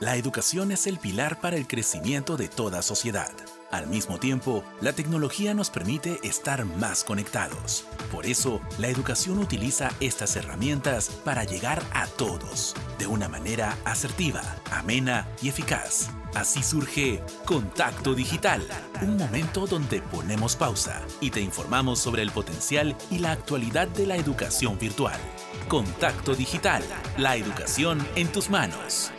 [0.00, 3.30] La educación es el pilar para el crecimiento de toda sociedad.
[3.70, 7.84] Al mismo tiempo, la tecnología nos permite estar más conectados.
[8.10, 14.40] Por eso, la educación utiliza estas herramientas para llegar a todos, de una manera asertiva,
[14.70, 16.08] amena y eficaz.
[16.34, 18.66] Así surge Contacto Digital,
[19.02, 24.06] un momento donde ponemos pausa y te informamos sobre el potencial y la actualidad de
[24.06, 25.20] la educación virtual.
[25.68, 26.82] Contacto Digital,
[27.18, 29.12] la educación en tus manos.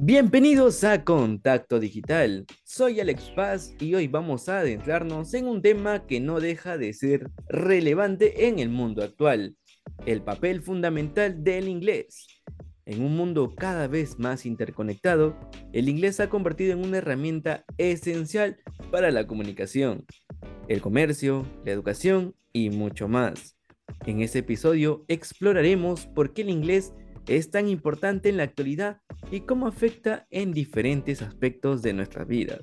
[0.00, 2.46] Bienvenidos a Contacto Digital.
[2.64, 6.92] Soy Alex Paz y hoy vamos a adentrarnos en un tema que no deja de
[6.92, 9.56] ser relevante en el mundo actual,
[10.04, 12.26] el papel fundamental del inglés.
[12.86, 15.38] En un mundo cada vez más interconectado,
[15.72, 18.56] el inglés se ha convertido en una herramienta esencial
[18.90, 20.04] para la comunicación,
[20.66, 23.56] el comercio, la educación y mucho más.
[24.06, 26.92] En este episodio exploraremos por qué el inglés
[27.26, 32.60] es tan importante en la actualidad y cómo afecta en diferentes aspectos de nuestras vidas.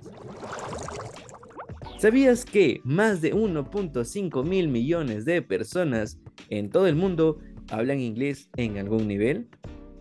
[1.99, 8.49] ¿Sabías que más de 1.5 mil millones de personas en todo el mundo hablan inglés
[8.57, 9.47] en algún nivel?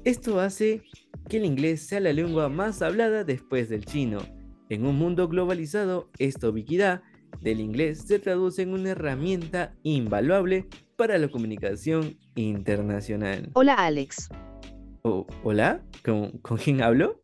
[0.04, 0.82] Esto hace
[1.28, 4.20] que el inglés sea la lengua más hablada después del chino.
[4.70, 7.02] En un mundo globalizado, esta ubiquidad
[7.42, 13.50] del inglés se traduce en una herramienta invaluable para la comunicación internacional.
[13.54, 14.28] Hola Alex.
[15.02, 15.82] Oh, ¿Hola?
[16.04, 17.20] ¿Con, ¿Con quién hablo?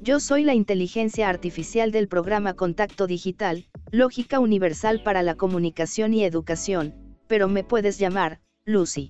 [0.00, 6.24] Yo soy la inteligencia artificial del programa Contacto Digital, Lógica Universal para la Comunicación y
[6.24, 6.94] Educación,
[7.28, 9.08] pero me puedes llamar, Lucy.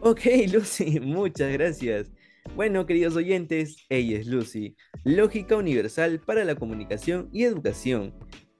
[0.00, 0.20] Ok,
[0.52, 2.12] Lucy, muchas gracias.
[2.54, 8.14] Bueno, queridos oyentes, ella es Lucy, Lógica Universal para la Comunicación y Educación.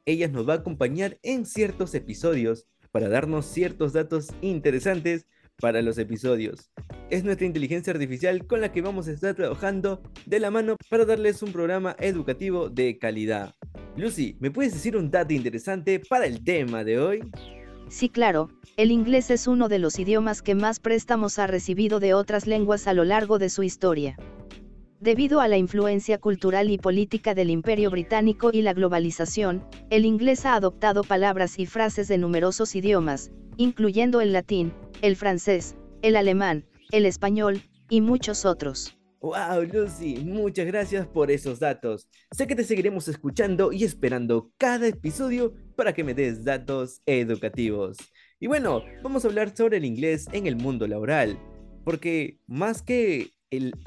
[0.07, 5.27] Ella nos va a acompañar en ciertos episodios para darnos ciertos datos interesantes
[5.63, 6.73] para los episodios.
[7.09, 11.05] Es nuestra inteligencia artificial con la que vamos a estar trabajando de la mano para
[11.05, 13.55] darles un programa educativo de calidad.
[13.97, 17.21] Lucy, ¿me puedes decir un dato interesante para el tema de hoy?
[17.89, 22.15] Sí, claro, el inglés es uno de los idiomas que más préstamos ha recibido de
[22.15, 24.17] otras lenguas a lo largo de su historia.
[25.03, 30.47] Debido a la influencia cultural y política del Imperio Británico y la globalización, el inglés
[30.47, 36.67] ha adoptado palabras y frases de numerosos idiomas, incluyendo el latín, el francés, el alemán,
[36.93, 38.97] el español, y muchos otros.
[39.21, 40.19] ¡Wow, Lucy!
[40.25, 42.09] Muchas gracias por esos datos.
[42.31, 47.97] Sé que te seguiremos escuchando y esperando cada episodio para que me des datos educativos.
[48.39, 51.41] Y bueno, vamos a hablar sobre el inglés en el mundo laboral.
[51.85, 53.33] Porque más que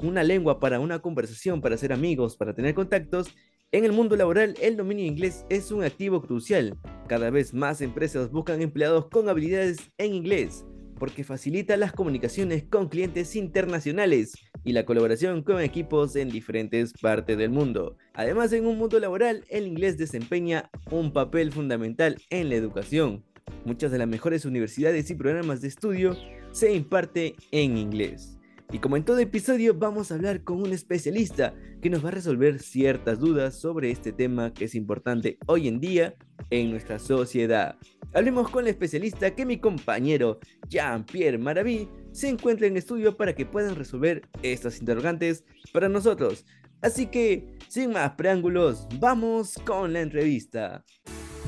[0.00, 3.28] una lengua para una conversación, para ser amigos, para tener contactos,
[3.72, 6.78] en el mundo laboral, el dominio inglés es un activo crucial.
[7.08, 10.64] Cada vez más empresas buscan empleados con habilidades en inglés,
[11.00, 17.36] porque facilita las comunicaciones con clientes internacionales y la colaboración con equipos en diferentes partes
[17.36, 17.96] del mundo.
[18.14, 23.24] Además, en un mundo laboral, el inglés desempeña un papel fundamental en la educación.
[23.64, 26.16] Muchas de las mejores universidades y programas de estudio
[26.52, 28.35] se imparte en inglés.
[28.72, 32.12] Y como en todo episodio vamos a hablar con un especialista que nos va a
[32.12, 36.16] resolver ciertas dudas sobre este tema que es importante hoy en día
[36.50, 37.76] en nuestra sociedad.
[38.12, 43.46] Hablemos con el especialista que mi compañero Jean-Pierre Maraví se encuentra en estudio para que
[43.46, 46.44] puedan resolver estas interrogantes para nosotros.
[46.82, 50.84] Así que, sin más preámbulos, vamos con la entrevista.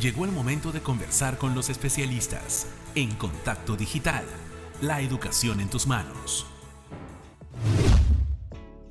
[0.01, 4.25] Llegó el momento de conversar con los especialistas en Contacto Digital,
[4.81, 6.47] la educación en tus manos.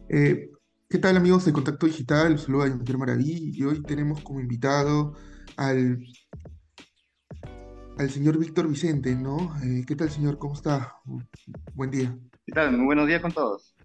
[0.09, 0.51] Eh,
[0.89, 2.39] ¿Qué tal amigos de Contacto Digital?
[2.39, 5.15] Saludos a Jean-Pierre Maraví y hoy tenemos como invitado
[5.57, 5.99] al,
[7.97, 9.53] al señor Víctor Vicente, ¿no?
[9.61, 10.37] Eh, ¿Qué tal señor?
[10.37, 10.95] ¿Cómo está?
[11.73, 12.17] Buen día.
[12.45, 12.77] ¿Qué tal?
[12.77, 13.75] Muy buenos días con todos.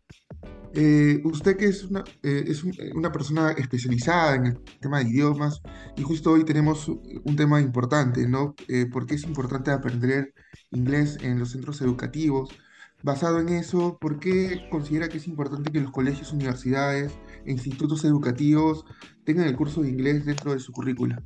[0.75, 2.63] Eh, usted que es una, es
[2.95, 5.61] una persona especializada en el tema de idiomas
[5.97, 8.55] y justo hoy tenemos un tema importante, ¿no?
[8.93, 10.33] ¿Por qué es importante aprender
[10.71, 12.49] inglés en los centros educativos?
[13.03, 17.13] Basado en eso, ¿por qué considera que es importante que los colegios, universidades
[17.45, 18.85] e institutos educativos
[19.25, 21.21] tengan el curso de inglés dentro de su currícula?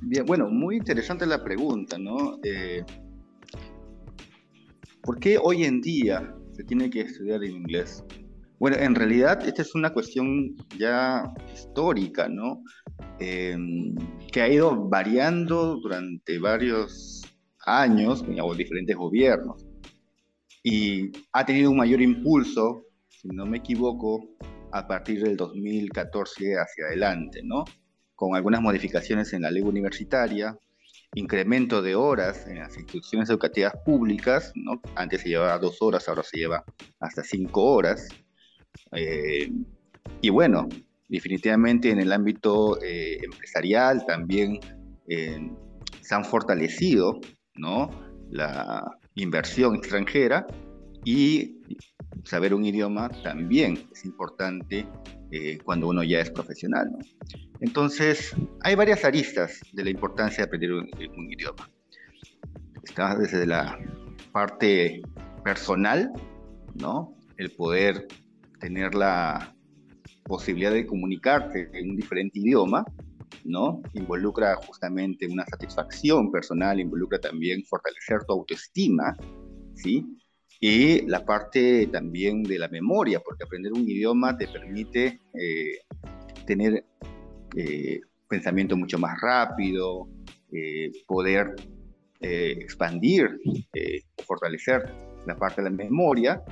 [0.00, 2.38] Bien, bueno, muy interesante la pregunta, ¿no?
[2.42, 2.84] Eh,
[5.02, 8.04] ¿Por qué hoy en día se tiene que estudiar en inglés?
[8.58, 12.64] Bueno, en realidad esta es una cuestión ya histórica, ¿no?
[13.20, 13.56] Eh,
[14.32, 17.25] que ha ido variando durante varios
[17.66, 19.64] años, o diferentes gobiernos.
[20.62, 24.28] Y ha tenido un mayor impulso, si no me equivoco,
[24.72, 27.64] a partir del 2014 hacia adelante, ¿no?
[28.14, 30.58] Con algunas modificaciones en la ley universitaria
[31.14, 34.80] incremento de horas en las instituciones educativas públicas, ¿no?
[34.94, 36.64] Antes se llevaba dos horas, ahora se lleva
[37.00, 38.08] hasta cinco horas.
[38.92, 39.50] Eh,
[40.20, 40.68] y bueno,
[41.08, 44.60] definitivamente en el ámbito eh, empresarial también
[45.08, 45.50] eh,
[46.02, 47.20] se han fortalecido,
[47.56, 47.90] ¿no?
[48.30, 50.46] La inversión extranjera
[51.04, 51.58] y
[52.24, 54.86] saber un idioma también es importante
[55.64, 56.88] cuando uno ya es profesional.
[57.60, 61.70] Entonces, hay varias aristas de la importancia de aprender un, idioma.
[62.82, 63.78] Está desde la
[64.32, 65.02] parte
[65.44, 66.12] personal,
[66.74, 67.16] ¿no?
[67.36, 68.06] El poder
[68.60, 69.54] tener la
[70.24, 72.84] posibilidad de comunicarte en un diferente idioma,
[73.46, 73.82] ¿no?
[73.94, 79.16] Involucra justamente una satisfacción personal, involucra también fortalecer tu autoestima,
[79.74, 80.04] ¿sí?
[80.60, 85.78] Y la parte también de la memoria, porque aprender un idioma te permite eh,
[86.46, 86.84] tener
[87.56, 90.08] eh, pensamiento mucho más rápido,
[90.52, 91.54] eh, poder
[92.20, 93.28] eh, expandir,
[94.26, 94.82] fortalecer
[95.26, 96.42] la parte de la memoria.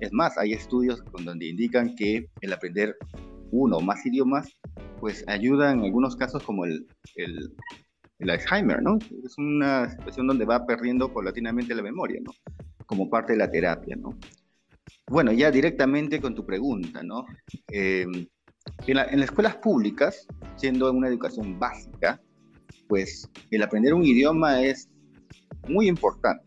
[0.00, 2.96] Es más, hay estudios donde indican que el aprender
[3.54, 4.48] uno o más idiomas,
[5.00, 6.86] pues ayuda en algunos casos como el,
[7.16, 7.54] el,
[8.18, 8.98] el Alzheimer, ¿no?
[9.24, 12.32] Es una situación donde va perdiendo paulatinamente la memoria, ¿no?
[12.86, 14.18] Como parte de la terapia, ¿no?
[15.06, 17.26] Bueno, ya directamente con tu pregunta, ¿no?
[17.68, 18.28] En,
[18.86, 22.20] las escuelas públicas, siendo una educación básica,
[22.88, 24.88] pues el aprender un idioma es
[25.68, 26.43] muy importante,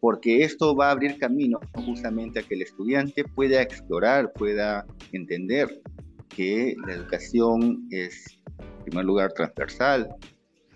[0.00, 5.82] porque esto va a abrir camino justamente a que el estudiante pueda explorar, pueda entender
[6.28, 10.14] que la educación es, en primer lugar, transversal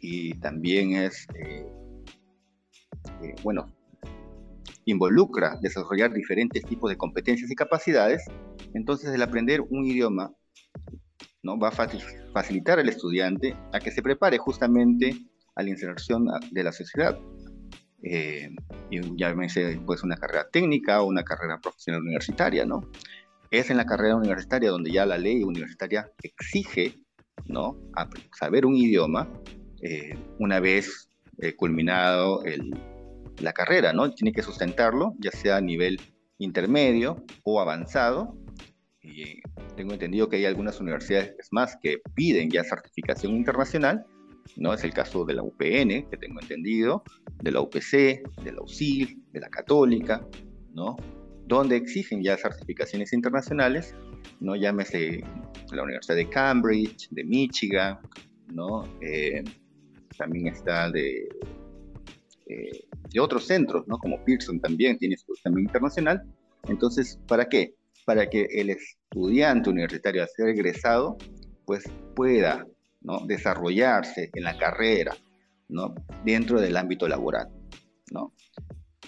[0.01, 1.67] y también es, eh,
[3.23, 3.71] eh, bueno,
[4.87, 8.25] involucra desarrollar diferentes tipos de competencias y capacidades,
[8.75, 10.33] entonces el aprender un idioma
[11.43, 11.59] ¿no?
[11.59, 11.89] va a
[12.33, 15.15] facilitar al estudiante a que se prepare justamente
[15.57, 17.19] a la inserción de la sociedad.
[18.03, 18.51] Eh,
[18.91, 22.89] llámese pues una carrera técnica o una carrera profesional universitaria, ¿no?
[23.51, 26.95] Es en la carrera universitaria donde ya la ley universitaria exige,
[27.47, 27.77] ¿no?
[28.39, 29.29] saber un idioma
[29.83, 32.71] eh, una vez eh, culminado el,
[33.41, 34.13] la carrera, ¿no?
[34.13, 36.01] Tiene que sustentarlo, ya sea a nivel
[36.39, 38.37] intermedio o avanzado.
[39.03, 39.41] Y
[39.77, 44.05] tengo entendido que hay algunas universidades más que piden ya certificación internacional,
[44.57, 44.73] ¿no?
[44.73, 47.03] Es el caso de la UPN, que tengo entendido,
[47.43, 50.27] de la UPC, de la UCIL, de la Católica,
[50.75, 50.97] ¿no?
[51.47, 53.95] Donde exigen ya certificaciones internacionales,
[54.41, 54.57] ¿no?
[54.57, 55.25] Llámese
[55.73, 57.99] la Universidad de Cambridge, de Michigan,
[58.53, 58.85] ¿no?
[59.01, 59.43] Eh,
[60.17, 61.29] también está de
[62.51, 63.97] eh, de otros centros, ¿no?
[63.99, 66.23] Como Pearson también tiene su examen internacional.
[66.69, 67.75] Entonces, ¿para qué?
[68.05, 71.17] Para que el estudiante universitario a ser egresado,
[71.65, 71.85] pues
[72.17, 72.67] pueda
[73.01, 73.27] ¿no?
[73.27, 75.15] desarrollarse en la carrera,
[75.69, 75.95] ¿no?
[76.25, 77.49] Dentro del ámbito laboral,
[78.13, 78.33] ¿no?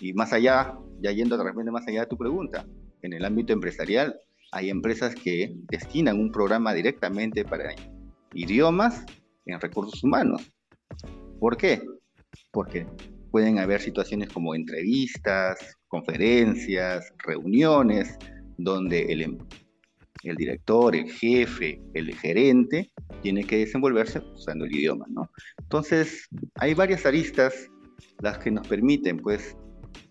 [0.01, 2.67] Y más allá, ya yendo de repente más allá de tu pregunta,
[3.03, 4.19] en el ámbito empresarial
[4.53, 7.75] hay empresas que destinan un programa directamente para
[8.35, 9.05] idiomas
[9.47, 10.53] en recursos humanos.
[11.41, 11.83] ¿Por qué?
[12.51, 12.87] Porque
[13.31, 18.19] pueden haber situaciones como entrevistas, conferencias, reuniones,
[18.59, 19.39] donde el, em,
[20.25, 22.91] el director, el jefe, el gerente
[23.23, 25.31] tiene que desenvolverse usando el idioma, ¿no?
[25.61, 27.55] Entonces, hay varias aristas
[28.21, 29.57] las que nos permiten, pues,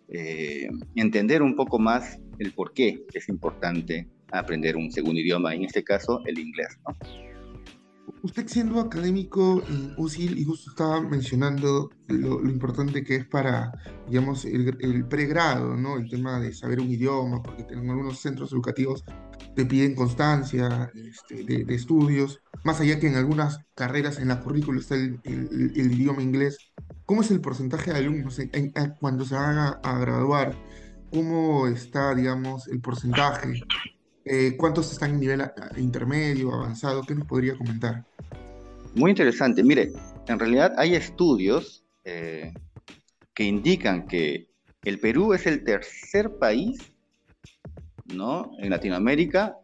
[0.10, 5.64] eh, entender un poco más el por qué es importante aprender un segundo idioma, en
[5.64, 6.98] este caso el inglés, ¿no?
[8.24, 13.72] Usted siendo académico en UCIL y justo estaba mencionando lo, importante que es para,
[14.08, 15.98] digamos, el, pregrado, ¿no?
[15.98, 19.04] El tema de saber un idioma, porque en algunos centros educativos
[19.56, 24.80] te piden constancia este, de, estudios, más allá que en algunas carreras en la currícula
[24.80, 26.58] está el, idioma inglés.
[27.06, 28.40] ¿Cómo es el porcentaje de alumnos
[29.00, 30.56] cuando se van a graduar?
[31.12, 33.62] ¿Cómo está, digamos, el porcentaje?
[34.26, 35.44] Eh, ¿Cuántos están en nivel
[35.78, 37.02] intermedio, avanzado?
[37.04, 38.06] ¿Qué nos podría comentar?
[38.96, 39.64] Muy interesante.
[39.64, 39.92] Mire,
[40.28, 42.54] en realidad hay estudios eh,
[43.34, 44.48] que indican que
[44.84, 46.78] el Perú es el tercer país
[48.06, 48.52] ¿no?
[48.60, 49.58] en Latinoamérica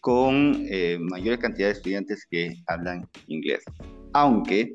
[0.00, 3.64] con eh, mayor cantidad de estudiantes que hablan inglés.
[4.12, 4.74] Aunque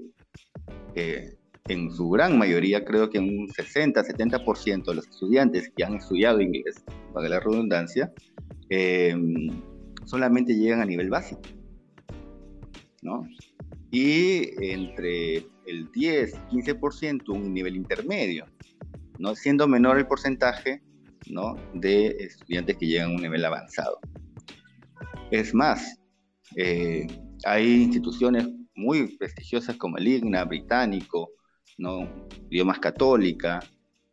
[1.69, 6.83] en su gran mayoría, creo que un 60-70% de los estudiantes que han estudiado inglés,
[7.13, 8.11] para la redundancia,
[8.69, 9.49] Em,
[10.05, 11.41] solamente llegan a nivel básico,
[13.01, 13.27] ¿no?
[13.91, 18.45] Y entre el 10 y 15% un nivel intermedio,
[19.17, 19.35] ¿no?
[19.35, 20.83] Siendo menor el porcentaje,
[21.27, 21.55] ¿no?
[21.73, 23.99] De estudiantes que llegan a un nivel avanzado.
[25.31, 25.99] Es más,
[26.55, 27.07] eh,
[27.45, 31.31] hay instituciones muy prestigiosas como el IGNA británico,
[31.79, 32.07] ¿no?
[32.49, 33.61] Idiomas católica,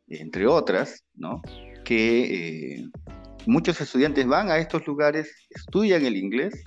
[0.09, 1.43] entre otras, ¿no?
[1.85, 2.91] Que eh,
[3.47, 6.63] muchos estudiantes van a estos lugares, estudian el inglés,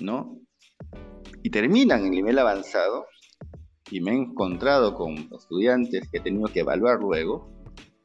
[0.00, 0.38] ¿no?
[1.42, 3.06] Y terminan en nivel avanzado.
[3.90, 7.50] Y me he encontrado con estudiantes que he tenido que evaluar luego.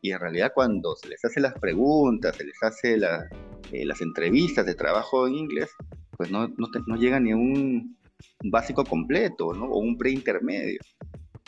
[0.01, 4.65] Y en realidad cuando se les hace las preguntas, se les hace eh, las entrevistas
[4.65, 5.69] de trabajo en inglés,
[6.17, 7.97] pues no, no, no llega ni un
[8.43, 9.65] básico completo, ¿no?
[9.65, 10.79] O un preintermedio.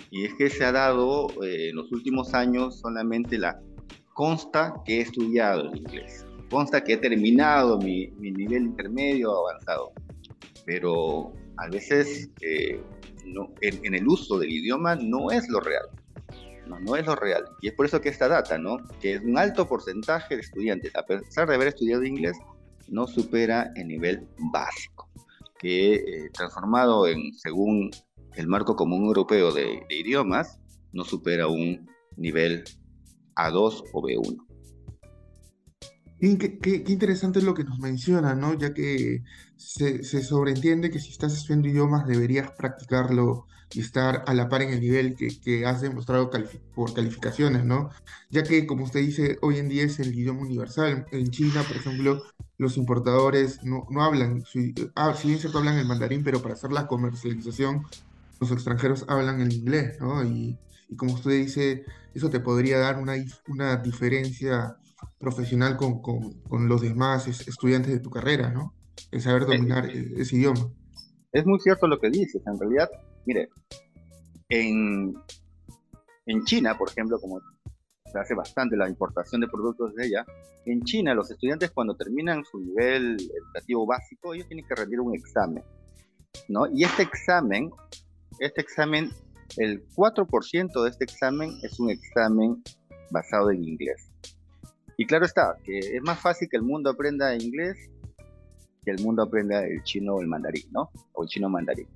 [0.09, 3.59] Y es que se ha dado eh, en los últimos años solamente la
[4.13, 9.91] consta que he estudiado el inglés, consta que he terminado mi, mi nivel intermedio avanzado,
[10.65, 12.81] pero a veces eh,
[13.25, 15.85] no, en, el uso del idioma no es lo real.
[16.67, 17.45] No, no es lo real.
[17.61, 18.77] Y es por eso que esta data, ¿no?
[18.99, 22.37] Que es un alto porcentaje de estudiantes, a pesar de haber estudiado inglés,
[22.89, 25.09] no supera el nivel básico,
[25.59, 27.89] que eh, transformado en, según
[28.38, 30.60] el marco común europeo de, idiomas
[30.94, 32.63] no supera un nivel
[33.36, 34.46] A2 o B1.
[36.20, 38.53] Qué, qué, interesante es lo que nos menciona, ¿no?
[38.56, 39.24] Ya que
[39.56, 44.70] se, sobreentiende que si estás estudiando idiomas deberías practicarlo y estar a la par en
[44.70, 46.32] el nivel que, has demostrado
[46.74, 47.89] por calificaciones, ¿no?
[48.29, 51.06] Ya que, como usted dice, hoy en día es el idioma universal.
[51.12, 52.24] En China, por ejemplo,
[52.58, 54.44] los importadores no, no hablan,
[54.96, 57.84] ah, si bien cierto hablan el mandarín, pero para hacer la comercialización
[58.39, 60.24] los extranjeros hablan el inglés, ¿no?
[60.24, 60.58] Y,
[60.96, 63.13] como usted dice, eso te podría dar una,
[63.48, 64.77] una diferencia
[65.20, 68.74] profesional con, con, los demás estudiantes de tu carrera, ¿no?
[69.12, 70.72] El saber dominar ese idioma.
[71.32, 72.41] Es muy cierto lo que dices.
[72.48, 72.89] En realidad,
[73.25, 73.50] mire,
[74.50, 75.13] en,
[76.25, 77.41] en China, por ejemplo, como
[78.12, 80.25] se hace bastante la importación de productos de ella,
[80.65, 85.15] en China los estudiantes cuando terminan su nivel educativo básico, ellos tienen que rendir un
[85.15, 85.63] examen,
[86.48, 86.67] ¿no?
[86.67, 87.70] Y este examen
[88.39, 89.12] este examen,
[89.57, 92.63] el 4% de este examen es un examen
[93.12, 94.12] basado en inglés.
[94.98, 97.77] Y claro está, que es más fácil que el mundo aprenda inglés
[98.88, 100.89] que el mundo aprenda el chino o el mandarín, ¿no?
[101.12, 101.88] O el chino mandarín.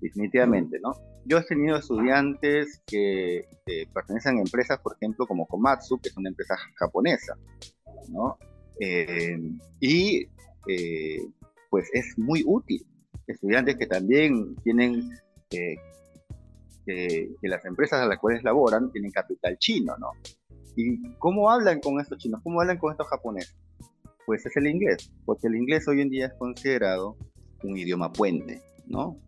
[0.00, 0.92] Definitivamente, ¿no?
[1.24, 3.48] Yo he tenido estudiantes que
[3.92, 7.36] pertenecen a empresas, por ejemplo, como Komatsu, que es una empresa japonesa,
[8.10, 8.38] ¿no?
[8.78, 9.40] Eh,
[9.80, 10.28] y
[10.68, 11.18] eh,
[11.68, 12.86] pues es muy útil.
[13.26, 15.10] Estudiantes que también tienen
[15.50, 15.76] que,
[17.42, 20.10] las empresas a las cuales laboran tienen capital chino, ¿no?
[20.76, 22.40] ¿Y cómo hablan con estos chinos?
[22.44, 23.56] ¿Cómo hablan con estos japoneses?
[24.24, 27.16] Pues es el inglés, porque el inglés hoy en día es considerado
[27.62, 29.18] un idioma puente, ¿no?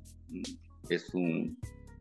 [0.89, 1.59] Es un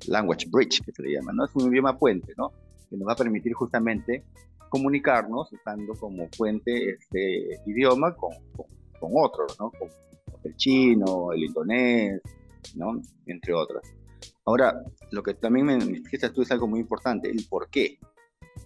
[0.08, 1.46] language bridge, que se le llama, ¿no?
[1.46, 2.52] Es un idioma puente, ¿no?
[2.90, 4.24] Que nos va a permitir justamente
[4.70, 8.32] comunicarnos usando como puente este idioma con,
[9.00, 9.72] con, otros, ¿no?
[9.72, 9.90] Con
[10.44, 12.22] el chino, el indonés,
[12.76, 13.02] ¿no?
[13.26, 13.82] Entre otros.
[14.48, 18.00] Ahora, lo que también me dijiste tú es algo muy importante, el por qué.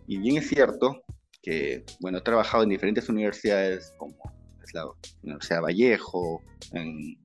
[0.05, 1.01] Y bien es cierto
[1.41, 4.15] que, bueno, he trabajado en diferentes universidades, como
[4.63, 4.85] es la
[5.23, 7.17] Universidad Vallejo, en,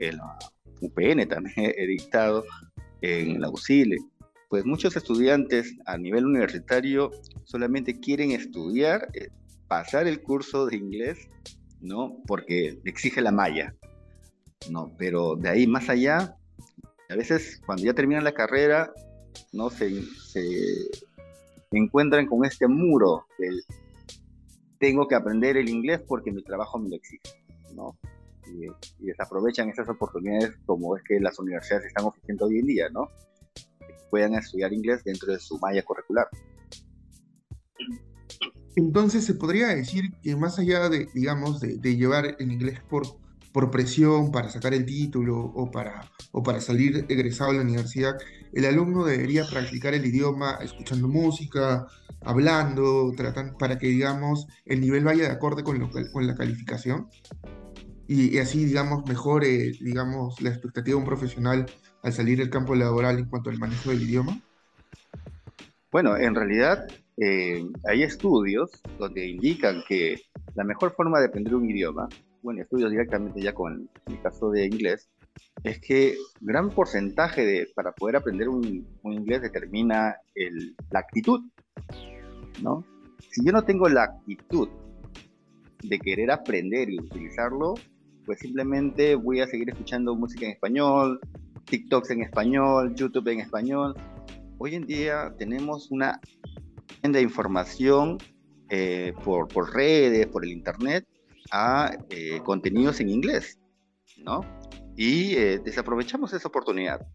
[0.00, 0.36] la
[0.80, 2.44] UPN también he dictado,
[3.02, 3.98] en la UCILE.
[4.48, 7.12] Pues muchos estudiantes a nivel universitario
[7.44, 9.28] solamente quieren estudiar, eh,
[9.68, 11.28] pasar el curso de inglés,
[11.80, 12.20] ¿no?
[12.26, 13.76] Porque exige la malla,
[14.70, 14.92] ¿no?
[14.98, 16.36] Pero de ahí más allá,
[17.12, 18.90] a veces cuando ya terminan la carrera,
[19.52, 19.70] ¿no?
[19.70, 20.40] Se, se
[21.70, 23.62] encuentran con este muro del
[24.82, 27.20] tengo que aprender el inglés porque mi trabajo me lo exige,
[27.74, 27.96] ¿no?
[28.48, 33.08] Y, desaprovechan esas oportunidades como es que las universidades están ofreciendo hoy en día, ¿no?
[33.54, 36.26] Que puedan estudiar inglés dentro de su malla curricular.
[38.74, 43.04] Entonces se podría decir que más allá de, digamos, de, de llevar el inglés por
[43.52, 48.16] por presión para sacar el título o para, o para salir egresado a la universidad,
[48.52, 51.86] el alumno debería practicar el idioma escuchando música,
[52.22, 57.08] hablando, tratando, para que, digamos, el nivel vaya de acorde con, lo, con la calificación
[58.06, 61.66] y, así, digamos, mejore, digamos, la expectativa de un profesional
[62.02, 64.40] al salir del campo laboral en cuanto al manejo del idioma?
[65.90, 70.20] Bueno, en realidad eh, hay estudios donde indican que
[70.54, 72.08] la mejor forma de aprender un idioma
[72.42, 75.08] bueno, estudio directamente ya con el caso de inglés,
[75.62, 81.40] es que gran porcentaje de, para poder aprender un, inglés determina el, la actitud,
[82.62, 82.84] ¿no?
[83.30, 84.68] Si yo no tengo la actitud
[85.82, 87.74] de querer aprender y utilizarlo,
[88.26, 91.20] pues simplemente voy a seguir escuchando música en español,
[91.64, 93.94] TikToks en español, YouTube en español.
[94.58, 96.20] Hoy en día tenemos una
[97.02, 98.18] de información
[98.68, 101.04] eh, por, por redes, por el internet,
[101.50, 103.58] a eh, contenidos en inglés,
[104.18, 104.40] ¿no?
[104.96, 107.06] Y eh, desaprovechamos esa oportunidad.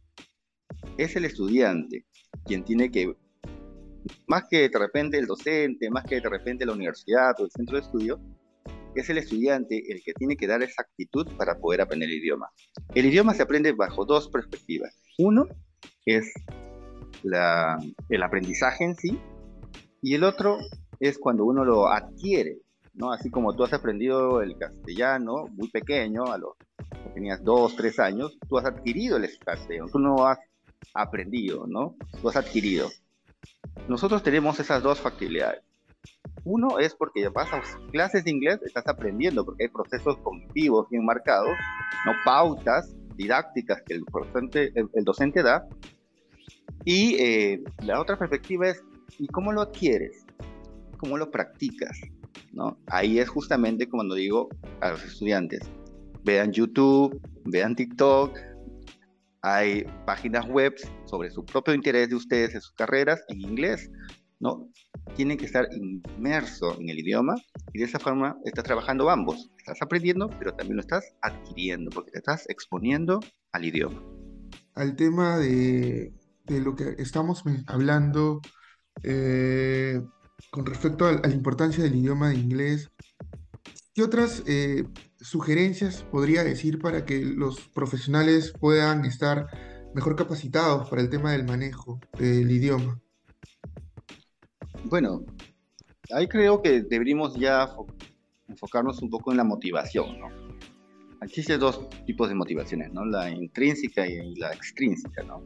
[0.98, 2.06] Es el estudiante
[2.46, 3.16] quien tiene que
[4.28, 7.78] más que de repente el docente, más que de repente la universidad o el centro
[7.78, 8.20] de estudio,
[8.96, 12.50] es el estudiante el que tiene que dar esa actitud para poder aprender el idioma.
[12.96, 14.96] El idioma se aprende bajo dos perspectivas.
[15.18, 15.48] Uno
[16.06, 16.34] es
[17.24, 19.20] el aprendizaje en sí
[20.02, 20.58] y el otro
[21.00, 22.60] es cuando uno lo adquiere,
[22.98, 23.12] ¿no?
[23.12, 26.56] Así como tú has aprendido el castellano muy pequeño, a los
[27.14, 30.40] tenías dos, tres años, tú has adquirido el castellano, tú no has
[30.94, 31.96] aprendido, ¿no?
[32.22, 32.90] Tú has adquirido.
[33.88, 35.62] Nosotros tenemos esas dos factibilidades.
[36.44, 37.62] Uno es porque vas a
[37.92, 41.56] clases de inglés, estás aprendiendo, porque hay procesos cognitivos bien marcados,
[42.06, 45.68] no pautas didácticas que el docente, el, docente da.
[46.86, 48.82] Y eh, la otra perspectiva es,
[49.20, 50.26] ¿y cómo lo adquieres?
[50.98, 52.00] ¿Cómo lo practicas?
[52.54, 52.78] ¿No?
[52.88, 54.50] Ahí es justamente cuando digo
[54.82, 55.62] a los estudiantes,
[56.24, 58.38] vean YouTube, vean TikTok,
[59.42, 60.76] hay páginas web
[61.06, 63.90] sobre su propio interés de ustedes en sus carreras en inglés,
[64.40, 64.70] ¿no?
[65.16, 67.36] Tienen que estar inmerso en el idioma
[67.74, 69.50] y de esa forma estás trabajando ambos.
[69.58, 73.20] Estás aprendiendo, pero también lo estás adquiriendo porque te estás exponiendo
[73.54, 74.02] al idioma.
[74.74, 76.14] Al tema de,
[76.46, 78.42] de lo que estamos hablando
[79.04, 80.02] eh,
[80.52, 82.92] con respecto a, la importancia del idioma de inglés,
[83.94, 84.86] ¿qué otras eh,
[85.20, 89.48] sugerencias podría decir para que los profesionales puedan estar
[89.94, 93.02] mejor capacitados para el tema del manejo del idioma?
[94.86, 95.26] Bueno,
[96.12, 97.68] ahí creo que deberíamos ya
[98.48, 100.28] enfocarnos un poco en la motivación, ¿no?
[101.22, 103.04] Existen dos tipos de motivaciones, ¿no?
[103.04, 105.44] La intrínseca y la extrínseca, ¿no?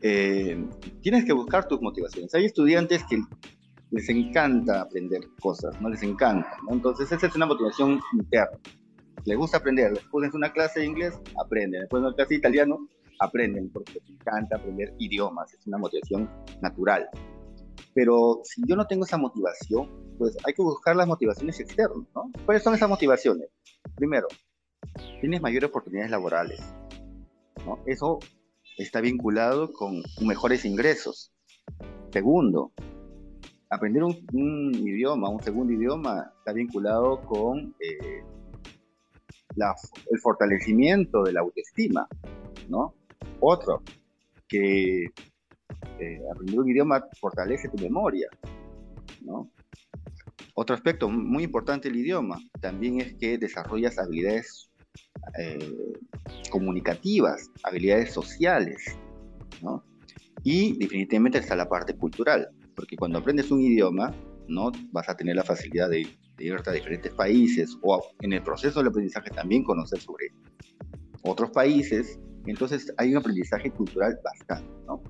[0.00, 0.64] Eh,
[1.02, 2.32] tienes que buscar tus motivaciones.
[2.34, 3.20] Hay estudiantes que
[3.90, 5.88] les encanta aprender cosas, ¿no?
[5.88, 6.74] Les encanta, ¿no?
[6.74, 8.58] Entonces esa es una motivación interna.
[9.24, 9.92] Les gusta aprender.
[9.92, 11.80] Después de una clase de inglés, aprenden.
[11.82, 12.88] Después de una clase de italiano,
[13.18, 15.52] aprenden porque les encanta aprender idiomas.
[15.54, 17.08] Es una motivación natural.
[17.94, 19.88] Pero si yo no tengo esa motivación,
[20.18, 22.30] pues hay que buscar las motivaciones externas, ¿no?
[22.44, 23.48] ¿Cuáles son esas motivaciones?
[23.94, 24.28] Primero,
[25.20, 26.60] tienes mayores oportunidades laborales,
[27.64, 27.82] ¿no?
[27.86, 28.18] Eso
[28.76, 31.32] está vinculado con mejores ingresos.
[32.12, 32.72] Segundo,
[33.70, 38.22] aprender un, idioma, un segundo idioma, está vinculado con eh,
[40.10, 42.06] el fortalecimiento de la autoestima,
[42.68, 42.94] ¿no?
[43.40, 43.82] Otro,
[44.48, 45.04] que
[45.98, 48.28] eh, aprender un idioma fortalece tu memoria,
[49.22, 49.50] ¿no?
[50.54, 54.70] Otro aspecto muy importante del idioma también es que desarrollas habilidades
[55.38, 55.74] eh,
[56.50, 58.96] comunicativas, habilidades sociales,
[59.62, 59.84] ¿no?
[60.44, 64.14] Y definitivamente está la parte cultural porque cuando aprendes un idioma,
[64.46, 64.70] ¿no?
[64.92, 66.06] Vas a tener la facilidad de,
[66.38, 70.26] irte a diferentes países o en el proceso del aprendizaje también conocer sobre
[71.22, 72.20] otros países.
[72.46, 75.02] Entonces hay un aprendizaje cultural bastante, ¿no?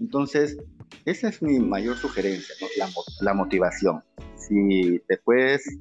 [0.00, 0.56] Entonces,
[1.04, 2.88] esa es mi mayor sugerencia, ¿no?
[3.20, 4.02] la, motivación.
[4.34, 5.78] Si te puedes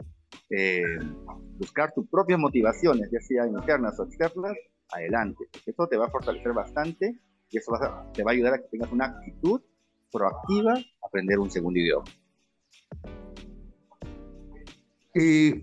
[0.49, 0.83] eh,
[1.57, 4.57] buscar tus propias motivaciones, ya sea internas o externas,
[4.91, 5.45] adelante.
[5.65, 7.17] Eso te va a fortalecer bastante
[7.49, 7.71] y eso
[8.13, 9.61] te va a ayudar a que tengas una actitud
[10.11, 12.05] proactiva aprender un segundo idioma.
[15.13, 15.61] Eh,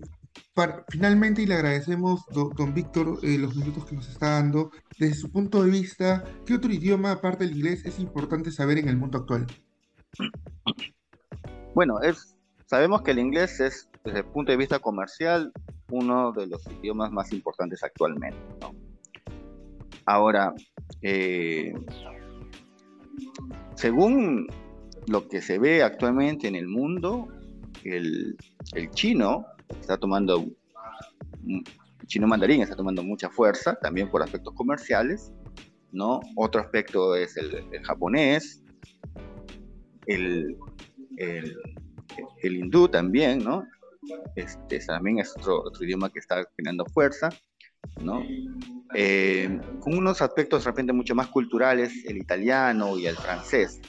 [0.89, 4.71] finalmente, y le agradecemos, don, Víctor, eh, los minutos que nos está dando.
[4.99, 8.89] Desde su punto de vista, ¿qué otro idioma, aparte del inglés, es importante saber en
[8.89, 9.45] el mundo actual?
[11.73, 15.51] Bueno, es, sabemos que el inglés es, desde el punto de vista comercial,
[15.89, 18.37] uno de los idiomas más importantes actualmente.
[20.05, 20.53] Ahora,
[21.01, 21.73] eh,
[23.77, 24.47] según
[25.07, 27.27] lo que se ve actualmente en el mundo,
[27.83, 28.35] el,
[28.91, 29.45] chino
[29.79, 30.45] está tomando,
[31.45, 31.63] el
[32.07, 35.31] chino mandarín está tomando mucha fuerza, también por aspectos comerciales,
[35.91, 36.19] ¿no?
[36.35, 38.63] Otro aspecto es el, japonés,
[40.07, 40.57] el,
[41.17, 41.55] el,
[42.43, 43.63] hindú también, ¿no?
[44.35, 47.29] Este también es otro, otro idioma que está ganando fuerza,
[48.01, 48.23] ¿no?
[48.93, 53.81] Eh, con unos aspectos de repente mucho más culturales, el italiano y el francés.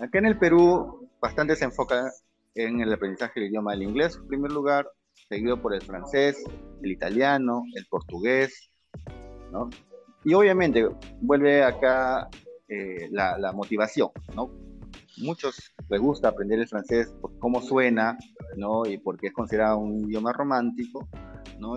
[0.00, 2.10] Acá en el Perú bastante se enfoca
[2.54, 4.88] en el aprendizaje del idioma del inglés, en primer lugar,
[5.28, 6.42] seguido por el francés,
[6.82, 8.70] el italiano, el portugués,
[9.50, 9.70] ¿no?
[10.24, 10.88] Y obviamente
[11.20, 12.28] vuelve acá
[12.68, 14.50] eh, la, la, motivación, ¿no?
[15.18, 18.16] Muchos les gusta aprender el francés por cómo suena,
[18.56, 18.86] ¿no?
[18.86, 21.08] Y porque es considerado un idioma romántico,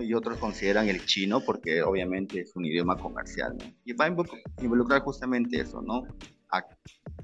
[0.01, 4.15] y otros consideran el chino porque obviamente es un idioma comercial, Y va a
[4.61, 6.03] involucrar justamente eso, ¿no?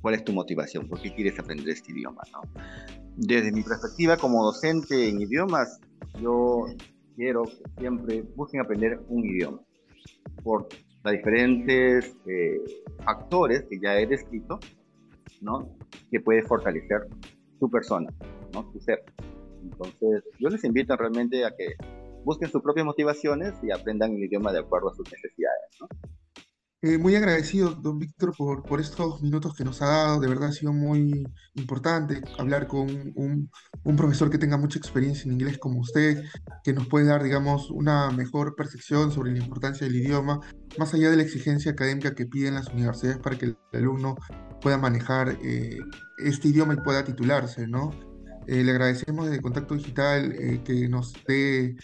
[0.01, 0.87] ¿Cuál es tu motivación?
[0.87, 2.41] ¿Por qué quieres aprender este idioma, no?
[3.15, 5.79] Desde mi perspectiva como docente en idiomas,
[6.19, 6.65] yo
[7.15, 9.61] quiero que siempre busquen aprender un idioma
[10.43, 10.67] por
[11.03, 12.59] los diferentes eh,
[13.03, 14.59] factores que ya he descrito,
[15.41, 15.69] ¿no?
[16.09, 17.07] que puede fortalecer
[17.59, 18.09] su persona,
[18.53, 18.71] ¿no?
[18.71, 19.03] su ser.
[19.63, 21.75] Entonces, yo les invito realmente a que
[22.23, 25.69] busquen sus propias motivaciones y aprendan el idioma de acuerdo a sus necesidades.
[25.79, 25.87] ¿no?
[26.83, 30.19] Eh, muy agradecido, don Víctor, por, por estos minutos que nos ha dado.
[30.19, 33.51] De verdad ha sido muy importante hablar con un,
[33.83, 36.23] un, profesor que tenga mucha experiencia en inglés como usted,
[36.63, 40.39] que nos puede dar, digamos, una mejor percepción sobre la importancia del idioma,
[40.79, 44.15] más allá de la exigencia académica que piden las universidades para que el alumno
[44.59, 45.77] pueda manejar eh,
[46.17, 47.91] este idioma y pueda titularse, ¿no?
[48.47, 51.75] Eh, le agradecemos de Contacto Digital eh, que nos dé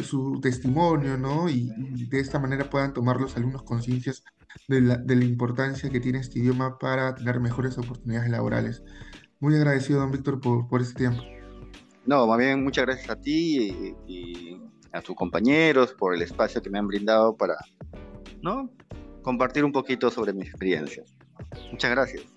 [0.00, 1.48] su testimonio, ¿no?
[1.48, 1.70] Y,
[2.08, 4.22] de esta manera puedan tomar los alumnos conciencias
[4.68, 8.82] de la, de la, importancia que tiene este idioma para tener mejores oportunidades laborales.
[9.40, 11.22] Muy agradecido, don Víctor, por, por este tiempo.
[12.04, 16.62] No, más bien muchas gracias a ti y, y a tus compañeros por el espacio
[16.62, 17.56] que me han brindado para,
[18.42, 18.70] ¿no?
[19.22, 21.14] Compartir un poquito sobre mis experiencias.
[21.72, 22.36] Muchas gracias.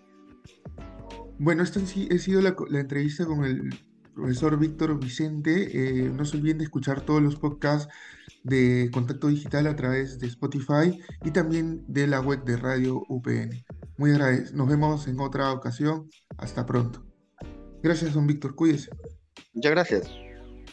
[1.39, 3.69] Bueno, esta ha sido la, la, entrevista con el
[4.13, 5.69] profesor Víctor Vicente.
[5.71, 7.91] Eh, no se olviden de escuchar todos los podcasts
[8.43, 13.63] de Contacto Digital a través de Spotify y también de la web de Radio UPN.
[13.97, 14.57] Muy agradecido.
[14.57, 16.09] Nos vemos en otra ocasión.
[16.37, 17.05] Hasta pronto.
[17.81, 18.53] Gracias, don Víctor.
[18.55, 18.89] Cuídese.
[19.53, 20.11] Muchas gracias.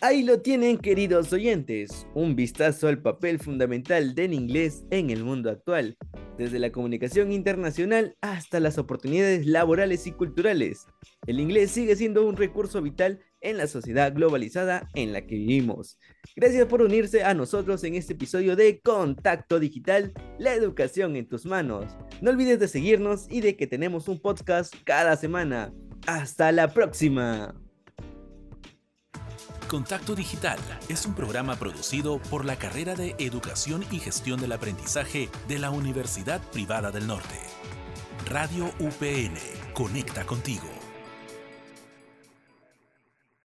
[0.01, 5.49] Ahí lo tienen, queridos oyentes, un vistazo al papel fundamental del inglés en el mundo
[5.49, 5.97] actual,
[6.39, 10.87] desde la comunicación internacional hasta las oportunidades laborales y culturales.
[11.27, 15.99] El inglés sigue siendo un recurso vital en la sociedad globalizada en la que vivimos.
[16.35, 21.47] Gracias por unirse a nosotros en este episodio de Contacto Digital, la educación en tus
[21.47, 21.97] manos.
[22.21, 25.73] No olvides de seguirnos y de que tenemos un podcast cada semana.
[26.07, 27.66] Hasta la próxima.
[29.67, 35.29] Contacto Digital es un programa producido por la carrera de Educación y Gestión del Aprendizaje
[35.49, 37.41] de la Universidad Privada del Norte.
[38.31, 39.37] Radio UPN,
[39.75, 40.76] conecta contigo.